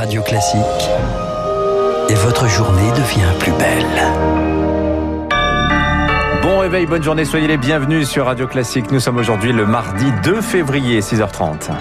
Radio 0.00 0.22
Classique 0.22 0.88
et 2.08 2.14
votre 2.14 2.48
journée 2.48 2.90
devient 2.92 3.38
plus 3.38 3.52
belle. 3.52 3.84
Bon 6.40 6.56
réveil, 6.56 6.86
bonne 6.86 7.02
journée, 7.02 7.26
soyez 7.26 7.46
les 7.46 7.58
bienvenus 7.58 8.08
sur 8.08 8.24
Radio 8.24 8.46
Classique. 8.46 8.90
Nous 8.92 9.00
sommes 9.00 9.18
aujourd'hui 9.18 9.52
le 9.52 9.66
mardi 9.66 10.06
2 10.24 10.40
février, 10.40 11.00
6h30. 11.00 11.72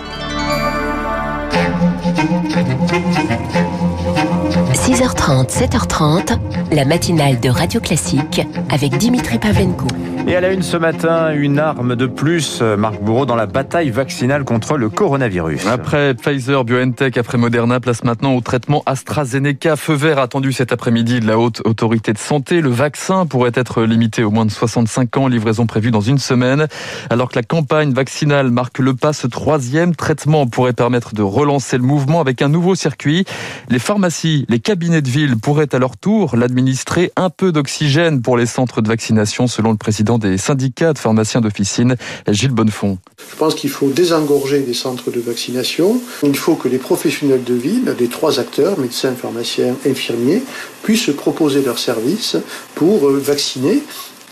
6h30, 4.73 5.49
7h30, 5.49 6.37
la 6.71 6.85
matinale 6.85 7.39
de 7.39 7.49
Radio 7.49 7.79
Classique 7.79 8.41
avec 8.69 8.97
Dimitri 8.97 9.39
Pavlenko. 9.39 9.87
Et 10.27 10.35
à 10.35 10.41
la 10.41 10.51
une 10.51 10.61
ce 10.61 10.77
matin, 10.77 11.33
une 11.33 11.57
arme 11.57 11.95
de 11.95 12.05
plus, 12.05 12.61
Marc 12.61 13.01
Bourreau, 13.01 13.25
dans 13.25 13.35
la 13.37 13.47
bataille 13.47 13.89
vaccinale 13.89 14.43
contre 14.43 14.77
le 14.77 14.89
coronavirus. 14.89 15.65
Après 15.65 16.13
Pfizer, 16.13 16.63
BioNTech, 16.65 17.17
après 17.17 17.39
Moderna, 17.39 17.79
place 17.79 18.03
maintenant 18.03 18.35
au 18.35 18.41
traitement 18.41 18.83
AstraZeneca. 18.85 19.75
Feu 19.75 19.95
vert 19.95 20.19
attendu 20.19 20.51
cet 20.51 20.71
après-midi 20.71 21.19
de 21.19 21.25
la 21.25 21.39
haute 21.39 21.61
autorité 21.65 22.13
de 22.13 22.19
santé. 22.19 22.61
Le 22.61 22.69
vaccin 22.69 23.25
pourrait 23.25 23.53
être 23.55 23.81
limité 23.83 24.23
au 24.23 24.29
moins 24.29 24.45
de 24.45 24.51
65 24.51 25.17
ans, 25.17 25.27
livraison 25.27 25.65
prévue 25.65 25.89
dans 25.89 26.01
une 26.01 26.19
semaine. 26.19 26.67
Alors 27.09 27.29
que 27.29 27.35
la 27.35 27.43
campagne 27.43 27.93
vaccinale 27.93 28.51
marque 28.51 28.77
le 28.77 28.93
pas, 28.93 29.13
ce 29.13 29.25
troisième 29.25 29.95
traitement 29.95 30.45
pourrait 30.45 30.73
permettre 30.73 31.15
de 31.15 31.23
relancer 31.23 31.77
le 31.77 31.83
mouvement 31.83 32.21
avec 32.21 32.43
un 32.43 32.49
nouveau 32.49 32.75
circuit. 32.75 33.25
Les 33.69 33.79
pharmacies, 33.79 34.45
les 34.47 34.58
cabinets 34.59 35.01
de 35.01 35.09
ville 35.09 35.37
pourraient 35.37 35.73
à 35.73 35.79
leur 35.79 35.97
tour 35.97 36.35
l'administrer 36.35 37.11
un 37.15 37.29
peu 37.29 37.51
d'oxygène 37.51 38.21
pour 38.21 38.37
les 38.37 38.45
centres 38.45 38.81
de 38.81 38.87
vaccination, 38.87 39.47
selon 39.47 39.71
le 39.71 39.77
président 39.77 40.17
des 40.17 40.37
syndicats 40.37 40.93
de 40.93 40.97
pharmaciens 40.97 41.41
d'officine, 41.41 41.95
Gilles 42.27 42.51
Bonnefond. 42.51 42.97
Je 43.31 43.35
pense 43.35 43.55
qu'il 43.55 43.69
faut 43.69 43.89
désengorger 43.89 44.63
les 44.65 44.73
centres 44.73 45.11
de 45.11 45.19
vaccination. 45.19 46.01
Il 46.23 46.37
faut 46.37 46.55
que 46.55 46.67
les 46.67 46.77
professionnels 46.77 47.43
de 47.43 47.53
ville, 47.53 47.95
les 47.99 48.07
trois 48.07 48.39
acteurs, 48.39 48.79
médecins, 48.79 49.13
pharmaciens, 49.13 49.75
infirmiers, 49.85 50.43
puissent 50.83 51.11
proposer 51.15 51.61
leurs 51.61 51.79
services 51.79 52.37
pour 52.75 53.07
euh, 53.07 53.19
vacciner. 53.19 53.83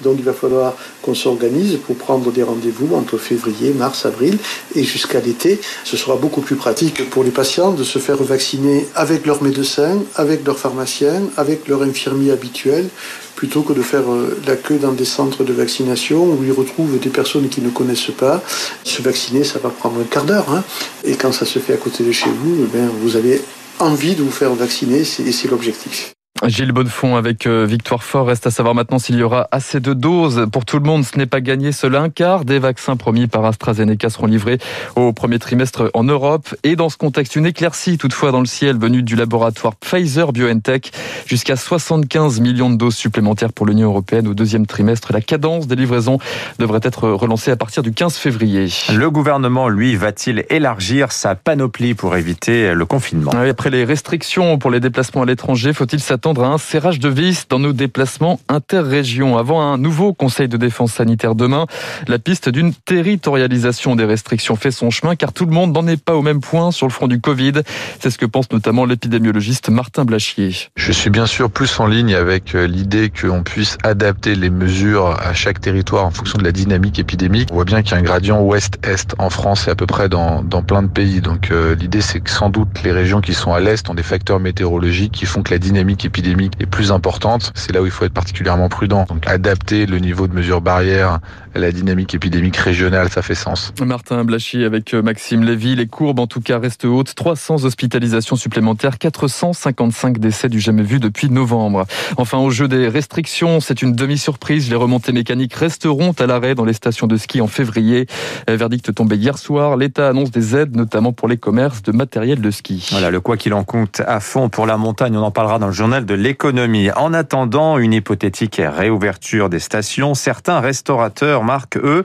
Donc 0.04 0.16
il 0.18 0.24
va 0.24 0.34
falloir 0.34 0.76
qu'on 1.02 1.16
s'organise 1.16 1.78
pour 1.86 1.96
prendre 1.96 2.32
des 2.32 2.44
rendez-vous 2.44 2.96
entre 2.96 3.18
février, 3.18 3.74
mars, 3.74 4.06
avril 4.06 4.38
et 4.76 4.84
jusqu'à 4.84 5.20
l'été. 5.20 5.60
Ce 5.84 5.98
sera 5.98 6.16
beaucoup 6.16 6.42
plus 6.42 6.56
pratique 6.56 7.10
pour 7.10 7.24
les 7.24 7.32
patients 7.32 7.72
de 7.72 7.84
se 7.84 8.00
faire 8.00 8.22
vacciner 8.22 8.88
avec 8.96 9.26
leur 9.26 9.42
médecin, 9.44 10.00
avec 10.16 10.46
leur 10.46 10.58
pharmacien, 10.58 11.22
avec 11.38 11.68
leur 11.68 11.82
infirmier 11.82 12.32
habituel, 12.32 12.88
plutôt 13.36 13.62
que 13.62 13.74
de 13.74 13.82
faire 13.82 14.12
euh, 14.12 14.38
la 14.48 14.56
queue 14.56 14.78
dans 14.78 14.92
des 14.92 15.06
centres 15.06 15.44
de 15.44 15.54
vaccination 15.54 16.24
où 16.24 16.44
ils 16.44 16.52
retrouvent 16.52 17.00
des 17.00 17.10
personnes 17.10 17.50
qui 17.50 17.62
ne 17.62 17.70
connaissent 17.70 18.12
pas. 18.18 18.42
Se 18.84 19.02
vacciner, 19.02 19.44
ça 19.44 19.60
va 19.60 19.70
prendre 19.70 20.00
un 20.02 20.06
quart 20.06 20.26
d'heure. 20.26 20.50
Hein. 20.52 20.64
Et 21.04 21.16
quand 21.16 21.32
ça 21.32 21.46
se 21.46 21.60
fait 21.60 21.74
à 21.74 21.78
côté 21.78 22.04
de 22.04 22.12
chez 22.12 22.30
vous, 22.30 22.56
eh 22.64 22.78
bien, 22.78 22.90
vous 23.02 23.16
avez 23.16 23.42
envie 23.80 24.16
de 24.16 24.24
vous 24.24 24.32
faire 24.32 24.54
vacciner 24.54 25.02
et 25.02 25.32
c'est 25.32 25.48
l'objectif. 25.50 26.17
Gilles 26.46 26.72
Bonnefond 26.72 27.16
avec 27.16 27.48
euh, 27.48 27.66
Victoire 27.66 28.04
Fort. 28.04 28.28
Reste 28.28 28.46
à 28.46 28.52
savoir 28.52 28.76
maintenant 28.76 29.00
s'il 29.00 29.16
y 29.16 29.24
aura 29.24 29.48
assez 29.52 29.80
de 29.80 29.94
doses 29.94 30.48
pour 30.52 30.66
tout 30.66 30.78
le 30.78 30.84
monde. 30.84 31.04
Ce 31.04 31.18
n'est 31.18 31.26
pas 31.26 31.42
gagné. 31.42 31.72
Seul 31.72 31.96
un 31.96 32.10
quart 32.10 32.46
des 32.46 32.60
vaccins 32.60 32.96
promis 32.96 33.28
par 33.28 33.44
AstraZeneca 33.44 34.10
seront 34.10 34.28
livrés 34.28 34.60
au 34.96 35.14
premier 35.14 35.40
trimestre 35.40 35.90
en 35.94 36.04
Europe. 36.04 36.56
Et 36.64 36.76
dans 36.76 36.90
ce 36.90 36.98
contexte, 36.98 37.36
une 37.36 37.46
éclaircie 37.46 37.98
toutefois 37.98 38.32
dans 38.32 38.40
le 38.40 38.46
ciel 38.46 38.78
venue 38.78 39.02
du 39.02 39.16
laboratoire 39.16 39.76
Pfizer 39.76 40.32
BioNTech. 40.32 40.92
Jusqu'à 41.26 41.56
75 41.56 42.40
millions 42.40 42.70
de 42.70 42.76
doses 42.76 42.96
supplémentaires 42.96 43.52
pour 43.52 43.66
l'Union 43.66 43.90
européenne 43.90 44.28
au 44.28 44.34
deuxième 44.34 44.68
trimestre. 44.68 45.12
La 45.14 45.22
cadence 45.22 45.68
des 45.68 45.76
livraisons 45.76 46.20
devrait 46.60 46.82
être 46.84 47.10
relancée 47.10 47.52
à 47.52 47.56
partir 47.56 47.82
du 47.82 47.92
15 47.92 48.16
février. 48.16 48.70
Le 48.94 49.10
gouvernement, 49.10 49.70
lui, 49.70 49.96
va-t-il 49.96 50.46
élargir 50.50 51.12
sa 51.12 51.36
panoplie 51.36 51.96
pour 51.96 52.16
éviter 52.16 52.74
le 52.74 52.86
confinement? 52.86 53.32
Après 53.32 53.70
les 53.70 53.86
restrictions 53.86 54.58
pour 54.60 54.70
les 54.70 54.80
déplacements 54.80 55.24
à 55.24 55.26
l'étranger, 55.26 55.74
faut-il 55.74 56.00
s'attendre 56.00 56.27
à 56.36 56.48
un 56.48 56.58
serrage 56.58 57.00
de 57.00 57.08
vis 57.08 57.48
dans 57.48 57.58
nos 57.58 57.72
déplacements 57.72 58.42
interrégions. 58.50 59.38
Avant 59.38 59.62
un 59.62 59.78
nouveau 59.78 60.14
Conseil 60.14 60.50
de 60.50 60.58
défense 60.58 60.92
sanitaire 60.94 61.36
demain, 61.36 61.68
la 62.08 62.20
piste 62.20 62.50
d'une 62.50 62.74
territorialisation 62.74 63.96
des 63.96 64.04
restrictions 64.04 64.58
fait 64.58 64.72
son 64.72 64.90
chemin 64.90 65.16
car 65.16 65.32
tout 65.32 65.46
le 65.46 65.54
monde 65.54 65.72
n'en 65.74 65.88
est 65.88 66.04
pas 66.04 66.16
au 66.16 66.22
même 66.22 66.42
point 66.42 66.72
sur 66.72 66.86
le 66.86 66.92
front 66.92 67.08
du 67.08 67.22
Covid. 67.22 67.54
C'est 68.02 68.10
ce 68.10 68.18
que 68.18 68.26
pense 68.26 68.52
notamment 68.52 68.84
l'épidémiologiste 68.84 69.70
Martin 69.70 70.04
Blachier. 70.04 70.52
Je 70.76 70.92
suis 70.92 71.10
bien 71.10 71.28
sûr 71.28 71.50
plus 71.50 71.80
en 71.80 71.88
ligne 71.88 72.14
avec 72.14 72.56
euh, 72.56 72.68
l'idée 72.68 73.10
qu'on 73.10 73.44
puisse 73.44 73.78
adapter 73.84 74.36
les 74.36 74.50
mesures 74.50 75.18
à 75.22 75.34
chaque 75.34 75.62
territoire 75.62 76.06
en 76.06 76.12
fonction 76.12 76.38
de 76.38 76.44
la 76.44 76.52
dynamique 76.52 77.00
épidémique. 77.00 77.48
On 77.52 77.56
voit 77.56 77.66
bien 77.66 77.84
qu'il 77.84 77.94
y 77.94 77.96
a 77.96 78.00
un 78.00 78.04
gradient 78.04 78.42
ouest-est 78.42 79.16
en 79.18 79.30
France 79.30 79.70
et 79.70 79.72
à 79.72 79.76
peu 79.76 79.86
près 79.86 80.10
dans, 80.10 80.44
dans 80.44 80.62
plein 80.62 80.84
de 80.84 80.90
pays. 80.90 81.22
Donc 81.22 81.52
euh, 81.52 81.74
l'idée 81.76 82.02
c'est 82.02 82.20
que 82.20 82.30
sans 82.30 82.50
doute 82.50 82.84
les 82.84 82.92
régions 82.92 83.22
qui 83.22 83.34
sont 83.34 83.54
à 83.54 83.62
l'est 83.62 83.90
ont 83.90 83.94
des 83.94 84.04
facteurs 84.04 84.42
météorologiques 84.42 85.14
qui 85.14 85.26
font 85.26 85.42
que 85.42 85.52
la 85.52 85.60
dynamique 85.60 86.04
épidémique 86.04 86.17
est 86.26 86.66
plus 86.66 86.92
importante. 86.92 87.52
C'est 87.56 87.74
là 87.74 87.82
où 87.82 87.86
il 87.86 87.92
faut 87.92 88.06
être 88.06 88.14
particulièrement 88.14 88.70
prudent. 88.70 89.06
Donc 89.08 89.28
adapter 89.28 89.86
le 89.86 90.00
niveau 90.00 90.28
de 90.28 90.34
mesures 90.34 90.62
barrières 90.62 91.20
à 91.56 91.60
la 91.60 91.72
dynamique 91.72 92.14
épidémique 92.14 92.58
régionale, 92.58 93.10
ça 93.10 93.22
fait 93.22 93.36
sens. 93.36 93.74
Martin 93.82 94.24
Blachy 94.24 94.64
avec 94.64 94.94
euh, 94.94 95.02
Maxime 95.02 95.44
Lévy. 95.44 95.76
Les 95.76 95.88
courbes 95.88 96.20
en 96.20 96.28
tout 96.28 96.42
cas 96.42 96.60
restent 96.60 96.86
hautes. 96.86 97.16
300 97.16 97.64
hospitalisations 97.64 98.36
supplémentaires, 98.36 98.98
455 98.98 100.20
décès 100.20 100.50
du 100.50 100.60
jamais 100.60 100.84
vu 100.84 101.00
depuis 101.00 101.30
novembre. 101.30 101.86
Enfin 102.18 102.38
au 102.38 102.50
jeu 102.50 102.68
des 102.68 102.88
restrictions, 102.88 103.60
c'est 103.60 103.82
une 103.82 103.94
demi-surprise. 103.94 104.70
Les 104.70 104.76
remontées 104.76 105.12
mécaniques 105.12 105.54
resteront 105.54 106.12
à 106.20 106.26
l'arrêt 106.26 106.56
dans 106.56 106.66
les 106.66 106.74
stations 106.74 107.08
de 107.08 107.18
ski 107.18 107.42
en 107.42 107.48
février. 107.48 108.08
Verdict 108.48 108.94
tombé 108.94 109.16
hier 109.16 109.38
soir. 109.38 109.78
L'État 109.78 110.10
annonce 110.10 110.32
des 110.32 110.56
aides 110.56 110.76
notamment 110.76 111.14
pour 111.14 111.28
les 111.28 111.38
commerces 111.38 111.82
de 111.82 111.92
matériel 111.92 112.42
de 112.42 112.52
ski. 112.52 112.88
Voilà, 112.92 113.10
le 113.10 113.20
quoi 113.20 113.38
qu'il 113.38 113.54
en 113.54 113.64
compte 113.64 114.02
à 114.06 114.20
fond 114.20 114.50
pour 114.50 114.66
la 114.66 114.78
montagne. 114.78 115.16
On 115.18 115.24
en 115.24 115.32
parlera 115.32 115.60
dans 115.60 115.68
le 115.68 115.74
journal 115.74 116.06
de 116.08 116.16
l'économie. 116.16 116.90
En 116.92 117.14
attendant 117.14 117.78
une 117.78 117.94
hypothétique 117.94 118.60
réouverture 118.66 119.50
des 119.50 119.60
stations, 119.60 120.16
certains 120.16 120.60
restaurateurs, 120.60 121.44
marques, 121.44 121.78
eux, 121.78 122.04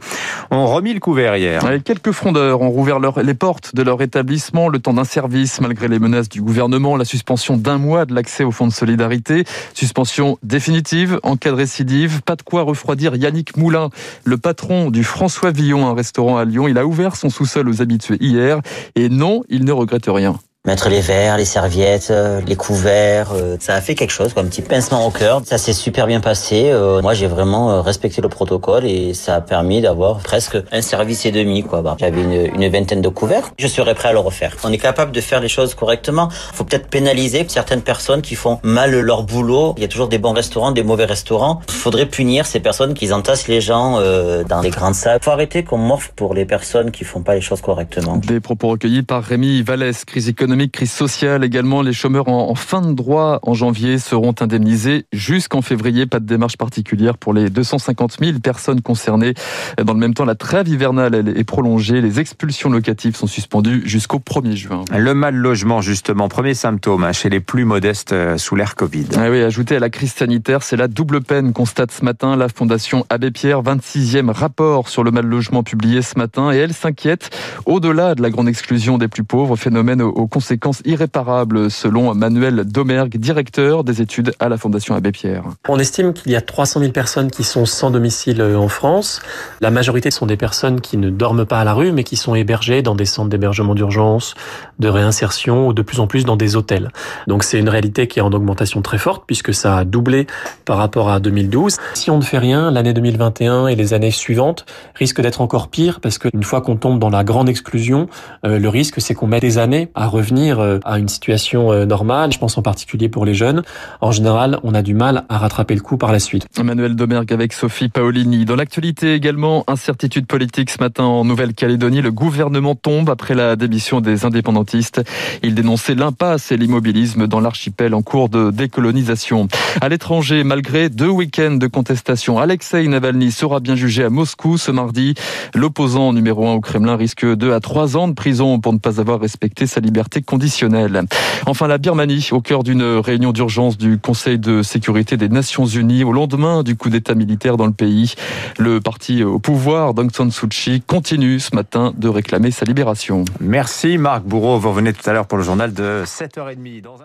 ont 0.51 0.67
remis 0.67 0.93
le 0.93 1.01
couvert 1.01 1.37
hier. 1.37 1.63
Quelques 1.85 2.11
frondeurs 2.11 2.61
ont 2.61 2.71
rouvert 2.71 2.99
les 3.23 3.35
portes 3.35 3.75
de 3.75 3.83
leur 3.83 4.03
établissement 4.03 4.69
le 4.69 4.81
temps 4.81 4.93
d'un 4.93 5.05
service, 5.05 5.61
malgré 5.61 5.89
les 5.89 6.01
menaces 6.01 6.29
du 6.29 6.43
gouvernement, 6.43 6.97
la 6.97 7.05
suspension 7.05 7.57
d'un 7.57 7.79
mois 7.79 8.05
de 8.05 8.15
l'accès 8.15 8.45
au 8.45 8.51
fonds 8.51 8.67
de 8.67 8.73
solidarité, 8.73 9.45
suspension 9.73 10.37
définitive 10.43 11.21
en 11.23 11.37
cas 11.37 11.51
de 11.51 11.57
récidive. 11.57 12.23
Pas 12.23 12.37
de 12.37 12.43
quoi 12.43 12.63
refroidir 12.63 13.15
Yannick 13.15 13.57
Moulin, 13.57 13.89
le 14.25 14.37
patron 14.37 14.91
du 14.91 15.05
François 15.05 15.53
Villon, 15.53 15.87
un 15.87 15.95
restaurant 15.95 16.37
à 16.37 16.45
Lyon. 16.45 16.67
Il 16.67 16.77
a 16.77 16.85
ouvert 16.85 17.15
son 17.15 17.31
sous-sol 17.31 17.69
aux 17.69 17.81
habitués 17.81 18.19
hier 18.21 18.61
et 18.97 19.09
non, 19.09 19.45
il 19.49 19.65
ne 19.65 19.73
regrette 19.73 20.07
rien 20.09 20.37
mettre 20.65 20.89
les 20.89 21.01
verres, 21.01 21.39
les 21.39 21.45
serviettes, 21.45 22.13
euh, 22.13 22.41
les 22.47 22.55
couverts. 22.55 23.33
Euh, 23.33 23.57
ça 23.59 23.75
a 23.75 23.81
fait 23.81 23.97
quelque 23.97 24.13
chose, 24.13 24.33
quoi, 24.33 24.45
un 24.45 24.47
petit 24.47 24.63
pincement 24.63 25.05
au 25.05 25.11
cœur. 25.11 25.43
Ça 25.45 25.59
s'est 25.59 25.73
super 25.73 26.07
bien 26.07 26.21
passé. 26.21 26.71
Euh, 26.71 27.03
moi, 27.03 27.15
j'ai 27.15 27.27
vraiment 27.27 27.83
respecté 27.83 28.23
le 28.23 28.29
protocole 28.29 28.85
et 28.85 29.13
ça 29.13 29.35
a 29.35 29.41
permis 29.41 29.81
d'avoir 29.81 30.19
presque 30.19 30.57
un 30.71 30.81
service 30.81 31.27
et 31.27 31.33
demi. 31.33 31.65
quoi. 31.65 31.83
Bah, 31.83 31.97
J'avais 31.99 32.23
une, 32.23 32.63
une, 32.63 32.69
vingtaine 32.71 33.01
de 33.01 33.09
couverts. 33.09 33.51
Je 33.59 33.67
serais 33.67 33.97
prêt 33.97 34.11
à 34.11 34.13
le 34.13 34.21
refaire. 34.21 34.57
On 34.63 34.73
est 34.73 34.79
capable 34.79 35.11
de 35.11 35.21
faire 35.21 35.41
les 35.41 35.49
choses 35.49 35.75
correctement. 35.75 36.29
faut 36.31 36.63
peut-être 36.63 36.87
pénaliser 36.87 37.45
certaines 37.49 37.83
personnes 37.83 38.23
qui 38.23 38.37
font 38.37 38.61
mal 38.63 38.93
leur 39.01 39.25
boulot. 39.25 39.75
Il 39.79 39.83
y 39.83 39.85
a 39.85 39.89
toujours 39.89 40.09
des 40.09 40.19
bons 40.19 40.33
restaurants, 40.33 40.71
des 40.71 40.85
mauvais 40.85 41.07
restaurants. 41.07 41.61
Faudrait 41.69 42.07
punir 42.07 42.47
ces 42.47 42.61
personnes 42.61 42.95
qui 42.95 43.13
entassent 43.13 43.49
les 43.49 43.61
gens 43.61 44.01
dans 44.49 44.61
les 44.61 44.71
grandes 44.71 44.95
salles. 44.95 45.19
faut 45.23 45.33
arrêter 45.33 45.65
qu'on 45.65 45.79
morfe 45.79 46.13
pour 46.15 46.35
les 46.35 46.45
personnes 46.45 46.93
qui 46.93 47.03
font 47.03 47.23
pas 47.23 47.35
les 47.35 47.41
choses 47.41 47.61
correctement. 47.61 48.19
Des 48.19 48.39
propos 48.39 48.69
recueillis 48.69 49.03
par 49.03 49.25
Rémi 49.25 49.63
Vallès, 49.63 50.05
crise 50.05 50.29
économique 50.29 50.52
crise 50.71 50.93
sociale 50.93 51.45
également. 51.45 51.83
Les 51.83 51.93
chômeurs 51.93 52.29
en 52.29 52.55
fin 52.55 52.83
de 52.83 52.93
droit 52.93 53.41
en 53.43 53.55
janvier 53.55 53.99
seront 53.99 54.35
indemnisés 54.41 55.07
jusqu'en 55.13 55.63
février. 55.63 56.07
Pas 56.07 56.21
de 56.21 56.27
démarche 56.27 56.57
particulière 56.57 57.19
pour 57.19 57.33
les 57.33 57.51
250 57.51 58.19
000 58.21 58.39
personnes 58.41 58.81
concernées. 58.81 59.35
Dans 59.83 59.93
le 59.93 59.99
même 59.99 60.15
temps, 60.15 60.25
la 60.25 60.35
trêve 60.35 60.69
hivernale 60.69 61.15
elle, 61.15 61.37
est 61.37 61.45
prolongée. 61.45 62.01
Les 62.01 62.21
expulsions 62.21 62.71
locatives 62.71 63.17
sont 63.17 63.27
suspendues 63.27 63.83
jusqu'au 63.85 64.19
1er 64.19 64.57
juin. 64.57 64.85
Le 64.97 65.15
mal 65.15 65.35
logement, 65.35 65.81
justement, 65.81 66.29
premier 66.29 66.55
symptôme 66.55 67.05
hein, 67.05 67.13
chez 67.13 67.29
les 67.29 67.41
plus 67.41 67.65
modestes 67.65 68.13
euh, 68.13 68.39
sous 68.39 68.57
l'ère 68.57 68.75
Covid. 68.75 69.07
Ah 69.17 69.31
oui, 69.31 69.43
ajouté 69.43 69.77
à 69.77 69.81
la 69.81 69.91
crise 69.91 70.13
sanitaire, 70.13 70.63
c'est 70.63 70.77
la 70.77 70.89
double 70.89 71.23
peine, 71.23 71.53
constate 71.53 71.93
ce 71.93 72.05
matin 72.05 72.37
la 72.37 72.49
Fondation 72.49 73.07
Abbé 73.11 73.31
Pierre, 73.31 73.63
26e 73.63 74.31
rapport 74.31 74.89
sur 74.89 75.05
le 75.05 75.11
mal 75.11 75.27
logement 75.27 75.63
publié 75.63 76.03
ce 76.03 76.19
matin. 76.19 76.53
Et 76.53 76.57
elle 76.57 76.73
s'inquiète 76.73 77.31
au-delà 77.67 78.15
de 78.15 78.23
la 78.23 78.31
grande 78.31 78.49
exclusion 78.49 78.99
des 78.99 79.09
plus 79.09 79.25
pauvres, 79.25 79.57
phénomène 79.57 80.03
au 80.03 80.27
conséquences 80.43 80.83
irréparables 80.85 81.71
selon 81.71 82.13
Manuel 82.17 82.65
Domergue, 82.65 83.17
directeur 83.17 83.85
des 83.85 84.03
études 84.03 84.33
à 84.41 84.49
la 84.49 84.57
Fondation 84.57 84.97
Abbé 84.97 85.13
Pierre. 85.13 85.45
On 85.69 85.79
estime 85.79 86.13
qu'il 86.13 86.33
y 86.33 86.35
a 86.35 86.41
300 86.41 86.81
000 86.81 86.91
personnes 86.91 87.31
qui 87.31 87.45
sont 87.45 87.65
sans 87.65 87.93
domicile 87.93 88.41
euh, 88.41 88.59
en 88.59 88.67
France. 88.67 89.23
La 89.61 89.71
majorité 89.71 90.11
sont 90.11 90.27
des 90.27 90.37
personnes 90.37 90.81
qui 90.81 90.97
ne 90.97 91.11
dorment 91.11 91.47
pas 91.47 91.61
à 91.61 91.65
la 91.65 91.75
rue, 91.75 91.93
mais 91.93 92.03
qui 92.03 92.17
sont 92.17 92.35
hébergées 92.35 92.83
dans 92.83 92.97
des 92.97 93.05
centres 93.05 93.29
d'hébergement 93.29 93.77
d'urgence, 93.77 94.35
de 94.81 94.89
réinsertion 94.89 95.69
ou 95.69 95.73
de 95.73 95.83
plus 95.83 96.01
en 96.01 96.09
plus 96.09 96.25
dans 96.25 96.37
des 96.37 96.57
hôtels. 96.57 96.91
Donc 97.29 97.45
c'est 97.45 97.61
une 97.61 97.69
réalité 97.69 98.09
qui 98.09 98.19
est 98.19 98.23
en 98.23 98.33
augmentation 98.33 98.83
très 98.83 98.99
forte 98.99 99.23
puisque 99.25 99.55
ça 99.55 99.79
a 99.79 99.85
doublé 99.85 100.27
par 100.65 100.77
rapport 100.77 101.09
à 101.09 101.21
2012. 101.21 101.77
Si 101.95 102.11
on 102.11 102.19
ne 102.19 102.25
fait 102.25 102.39
rien, 102.39 102.73
l'année 102.73 102.95
2021 102.95 103.69
et 103.69 103.77
les 103.77 103.95
années 103.95 104.11
suivantes 104.11 104.67
risquent 104.97 105.21
d'être 105.21 105.41
encore 105.41 105.69
pires 105.69 106.01
parce 106.01 106.19
qu'une 106.19 106.43
fois 106.43 106.63
qu'on 106.63 106.75
tombe 106.75 106.99
dans 106.99 107.11
la 107.11 107.23
grande 107.23 107.49
exclusion, 107.49 108.09
euh, 108.45 108.59
le 108.59 108.69
risque 108.69 109.01
c'est 109.01 109.15
qu'on 109.15 109.29
met 109.29 109.39
des 109.39 109.59
années 109.59 109.89
à 109.95 110.09
revenir 110.09 110.32
euh, 110.39 110.79
à 110.85 110.99
une 110.99 111.09
situation 111.09 111.73
euh, 111.73 111.85
normale. 111.85 112.33
Je 112.33 112.39
pense 112.39 112.57
en 112.57 112.63
particulier 112.63 113.09
pour 113.09 113.25
les 113.25 113.35
jeunes. 113.35 113.63
En 114.01 114.13
général, 114.13 114.59
on 114.63 114.75
a 114.75 114.83
du 114.83 114.95
mal 114.95 115.25
à 115.29 115.39
rattraper 115.39 115.75
le 115.75 115.81
coup 115.81 115.97
par 115.97 116.13
la 116.13 116.19
suite. 116.19 116.47
Emmanuel 116.59 116.97
Domergue 116.97 117.33
avec 117.33 117.53
Sophie 117.53 117.89
Paolini. 117.89 118.45
Dans 118.45 118.57
l'actualité 118.57 119.15
également, 119.15 119.65
incertitude 119.67 120.27
politique 120.27 120.71
ce 120.71 120.79
matin 120.81 121.05
en 121.05 121.25
Nouvelle-Calédonie. 121.25 122.03
Le 122.03 122.13
gouvernement 122.13 122.75
tombe 122.75 123.11
après 123.11 123.35
la 123.35 123.57
démission 123.57 124.01
des 124.01 124.25
indépendantistes. 124.25 125.03
Il 125.43 125.55
dénonçait 125.55 125.95
l'impasse 125.95 126.51
et 126.53 126.57
l'immobilisme 126.57 127.27
dans 127.27 127.41
l'archipel 127.41 127.95
en 127.95 128.03
cours 128.03 128.29
de 128.29 128.51
décolonisation. 128.51 129.49
À 129.81 129.89
l'étranger, 129.89 130.45
malgré 130.45 130.89
deux 130.89 131.09
week-ends 131.09 131.57
de 131.57 131.67
contestation, 131.67 132.39
Alexei 132.39 132.87
Navalny 132.89 133.31
sera 133.31 133.61
bien 133.61 133.77
jugé 133.77 134.05
à 134.05 134.11
Moscou 134.11 134.59
ce 134.59 134.71
mardi. 134.71 135.15
L'opposant 135.55 136.13
numéro 136.13 136.47
un 136.49 136.55
au 136.55 136.61
Kremlin 136.61 136.97
risque 136.97 137.27
deux 137.27 137.53
à 137.53 137.61
trois 137.61 137.97
ans 137.97 138.09
de 138.09 138.15
prison 138.15 138.61
pour 138.61 138.73
ne 138.73 138.79
pas 138.79 139.01
avoir 139.01 139.21
respecté 139.21 139.67
sa 139.67 139.81
liberté 139.81 140.22
conditionnelle. 140.23 141.03
Enfin, 141.47 141.67
la 141.67 141.79
Birmanie, 141.79 142.29
au 142.33 142.41
cœur 142.41 142.63
d'une 142.63 142.83
réunion 142.83 143.33
d'urgence 143.33 143.79
du 143.79 143.99
Conseil 143.99 144.39
de 144.39 144.63
sécurité 144.63 145.17
des 145.17 145.29
Nations 145.29 145.67
Unies, 145.67 146.05
au 146.05 146.13
lendemain 146.13 146.63
du 146.63 146.77
coup 146.77 146.91
d'État 146.91 147.15
militaire 147.15 147.57
dans 147.57 147.67
le 147.67 147.73
pays. 147.73 148.15
Le 148.59 148.81
parti 148.81 149.23
au 149.25 149.39
pouvoir, 149.39 149.97
Aung 149.97 150.11
San 150.13 150.31
Suu 150.31 150.49
Kyi, 150.49 150.83
continue 150.83 151.41
ce 151.41 151.55
matin 151.55 151.93
de 151.97 152.09
réclamer 152.09 152.51
sa 152.51 152.65
libération. 152.65 153.25
Merci 153.41 153.99
Marc 153.99 154.23
Bourreau. 154.25 154.59
Vous 154.59 154.71
revenez 154.71 154.93
tout 154.93 155.09
à 155.09 155.13
l'heure 155.13 155.27
pour 155.27 155.39
le 155.39 155.45
journal 155.45 155.73
de 155.73 156.03
7h30. 156.05 156.83
Dans 156.83 156.97